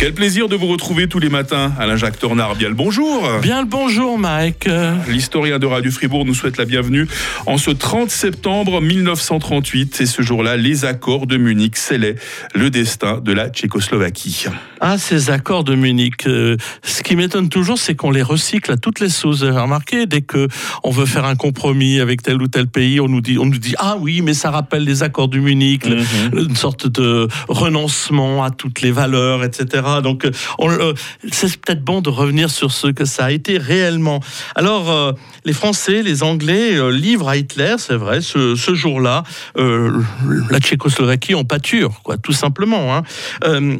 [0.00, 1.74] Quel plaisir de vous retrouver tous les matins.
[1.78, 3.22] Alain-Jacques Tornard, bien le bonjour.
[3.42, 4.66] Bien le bonjour, Mike.
[5.06, 7.06] L'historien de Radio Fribourg nous souhaite la bienvenue
[7.44, 10.00] en ce 30 septembre 1938.
[10.00, 12.14] Et ce jour-là, les accords de Munich scellaient
[12.54, 14.46] le destin de la Tchécoslovaquie.
[14.80, 16.26] Ah, ces accords de Munich.
[16.26, 19.40] Euh, ce qui m'étonne toujours, c'est qu'on les recycle à toutes les sauces.
[19.40, 20.48] Vous avez remarqué, dès que
[20.82, 23.58] on veut faire un compromis avec tel ou tel pays, on nous dit, on nous
[23.58, 26.48] dit, ah oui, mais ça rappelle les accords de Munich, Mhm.
[26.48, 29.82] une sorte de renoncement à toutes les valeurs, etc.
[30.00, 30.30] Donc, euh,
[30.60, 30.94] euh,
[31.32, 34.20] c'est peut-être bon de revenir sur ce que ça a été réellement.
[34.54, 35.12] Alors, euh,
[35.44, 39.24] les Français, les Anglais livrent à Hitler, c'est vrai, ce, ce jour-là,
[39.56, 42.94] la Tchécoslovaquie en pâture, quoi, tout simplement.
[42.94, 43.02] hein.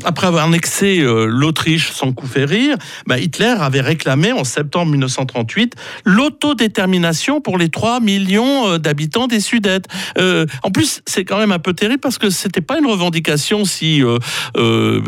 [0.04, 5.74] Après avoir annexé l'Autriche sans coup férir, bah, Hitler avait réclamé en septembre 1938
[6.04, 9.86] l'autodétermination pour les 3 millions d'habitants des Sudètes.
[10.16, 14.02] En plus, c'est quand même un peu terrible parce que c'était pas une revendication si,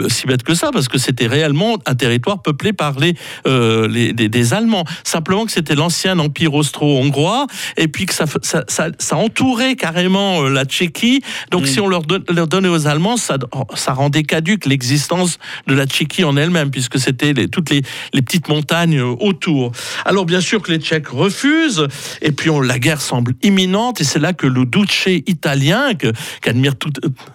[0.08, 3.14] si bête que ça, parce que c'était réellement un territoire peuplé par les,
[3.46, 4.84] euh, les- des, des Allemands.
[5.04, 10.42] Simplement que c'était l'ancien empire austro-hongrois et puis que ça, ça, ça, ça entourait carrément
[10.42, 11.22] euh, la Tchéquie.
[11.50, 13.36] Donc si on leur, don- leur donnait aux Allemands, ça,
[13.74, 17.82] ça rendait caduque l'existence de la Tchéquie en elle-même, puisque c'était les- toutes les,
[18.12, 19.72] les petites montagnes euh, autour.
[20.04, 21.86] Alors bien sûr que les Tchèques refusent,
[22.20, 26.12] et puis on- la guerre semble imminente, et c'est là que le duce italien, que-
[26.40, 26.90] qu'admire tout,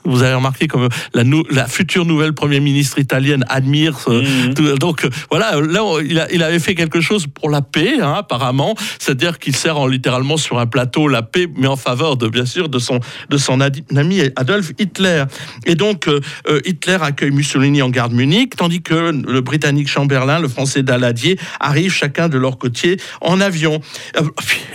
[0.05, 3.98] vous avez remarqué comme la, nou- la future nouvelle première ministre italienne admire.
[4.08, 4.53] euh, Mhm.
[4.53, 7.62] tout- donc euh, voilà, là on- il, a- il avait fait quelque chose pour la
[7.62, 11.75] paix, hein, apparemment, c'est-à-dire qu'il sert en, littéralement sur un plateau la paix, mais en
[11.75, 15.23] faveur de bien sûr de son de son ami Adolf Hitler.
[15.66, 16.20] Et donc euh,
[16.66, 21.38] Hitler accueille Mussolini en gare de Munich, tandis que le Britannique Chamberlain, le Français Daladier
[21.59, 23.80] arrivent chacun de leur côté en avion.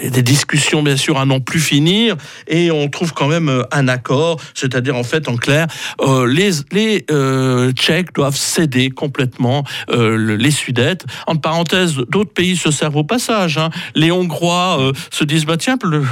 [0.03, 2.17] Des discussions bien sûr à n'en plus finir,
[2.49, 5.67] et on trouve quand même un accord, c'est-à-dire en fait en clair,
[6.01, 11.05] euh, les les euh, Tchèques doivent céder complètement euh, le- les Sudètes.
[11.27, 13.57] En parenthèse, d'autres pays se servent au passage.
[13.59, 13.71] hein.
[13.95, 16.05] Les Hongrois euh, se disent bah tiens, le-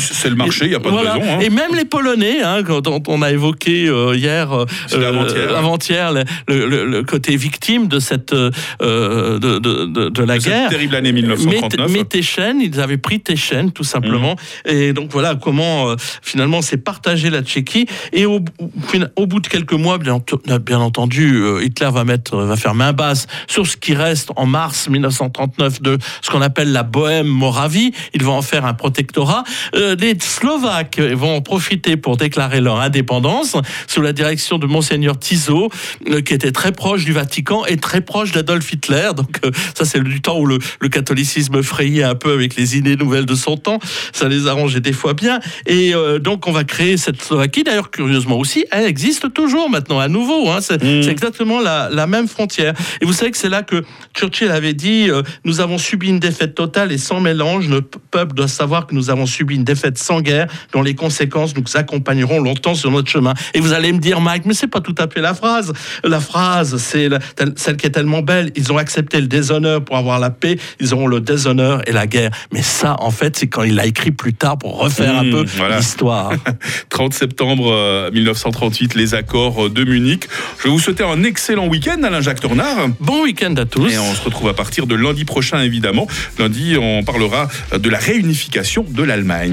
[0.00, 1.14] C'est le marché, il n'y a pas Voilà.
[1.14, 1.32] de raison.
[1.34, 1.40] hein.
[1.40, 4.64] Et même les Polonais, hein, dont on a évoqué euh, hier, euh,
[5.56, 6.12] avant-hier.
[6.12, 10.68] le, le- le côté victime de cette de, de, de, de la cette guerre.
[10.70, 11.90] terrible année Mais, 1939.
[11.92, 14.34] mais Techen, ils avaient pris Techen tout simplement.
[14.34, 14.70] Mmh.
[14.70, 17.86] Et donc voilà comment finalement c'est partagé la Tchéquie.
[18.12, 18.40] Et au,
[19.16, 20.18] au bout de quelques mois, bien,
[20.64, 24.88] bien entendu, euh, Va mettre, va faire main basse sur ce qui reste en mars
[24.88, 27.92] 1939 de ce qu'on appelle la Bohème-Moravie.
[28.14, 29.44] Il va en faire un protectorat.
[29.74, 35.18] Euh, les Slovaques vont en profiter pour déclarer leur indépendance sous la direction de monseigneur
[35.18, 35.70] Tiso,
[36.10, 39.10] euh, qui était très proche du Vatican et très proche d'Adolf Hitler.
[39.16, 42.76] Donc euh, ça, c'est du temps où le, le catholicisme frayait un peu avec les
[42.76, 43.78] idées nouvelles de son temps.
[44.12, 45.40] Ça les arrangeait des fois bien.
[45.66, 47.64] Et donc on va créer cette Slovaquie.
[47.64, 50.48] D'ailleurs, curieusement aussi, elle existe toujours maintenant à nouveau.
[50.50, 50.58] hein.
[50.60, 51.02] C'est Mm.
[51.02, 52.74] c'est exactement la, la même frontière.
[53.00, 53.84] Et vous savez que c'est là que
[54.16, 57.68] Churchill avait dit euh, Nous avons subi une défaite totale et sans mélange.
[57.68, 61.56] Le peuple doit savoir que nous avons subi une défaite sans guerre, dont les conséquences
[61.56, 63.34] nous accompagneront longtemps sur notre chemin.
[63.54, 65.72] Et vous allez me dire, Mike, mais c'est pas tout à fait la phrase.
[66.04, 67.08] La phrase, c'est
[67.56, 68.52] celle qui est tellement belle.
[68.56, 70.58] Ils ont accepté le déshonneur pour avoir la paix.
[70.80, 72.30] Ils auront le déshonneur et la guerre.
[72.52, 75.30] Mais ça, en fait, c'est quand il l'a écrit plus tard pour refaire Mmh, un
[75.30, 75.78] peu voilà.
[75.78, 76.32] l'histoire.
[76.88, 80.24] 30 septembre euh, 1938, les accords de Munich.
[80.58, 81.22] Je vais vous souhaiter un
[81.66, 82.88] excellent week-end, Alain-Jacques Tornard.
[83.00, 83.90] Bon week-end à tous.
[83.90, 86.06] Et on se retrouve à partir de lundi prochain, évidemment.
[86.38, 89.44] Lundi, on parlera de la réunification de l'Allemagne.